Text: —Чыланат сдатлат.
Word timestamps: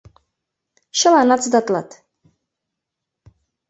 —Чыланат 0.97 1.41
сдатлат. 1.45 1.89